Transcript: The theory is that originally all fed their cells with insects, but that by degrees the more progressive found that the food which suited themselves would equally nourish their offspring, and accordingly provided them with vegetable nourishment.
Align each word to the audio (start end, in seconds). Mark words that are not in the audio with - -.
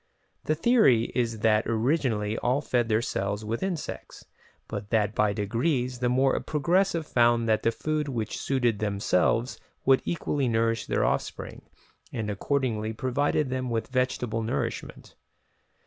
The 0.45 0.55
theory 0.55 1.11
is 1.13 1.41
that 1.41 1.67
originally 1.67 2.35
all 2.39 2.59
fed 2.59 2.89
their 2.89 3.03
cells 3.03 3.45
with 3.45 3.61
insects, 3.61 4.25
but 4.67 4.89
that 4.89 5.13
by 5.13 5.31
degrees 5.31 5.99
the 5.99 6.09
more 6.09 6.39
progressive 6.39 7.05
found 7.05 7.47
that 7.47 7.61
the 7.61 7.71
food 7.71 8.07
which 8.07 8.39
suited 8.39 8.79
themselves 8.79 9.59
would 9.85 10.01
equally 10.03 10.47
nourish 10.47 10.87
their 10.87 11.05
offspring, 11.05 11.61
and 12.11 12.31
accordingly 12.31 12.93
provided 12.93 13.51
them 13.51 13.69
with 13.69 13.89
vegetable 13.89 14.41
nourishment. 14.41 15.13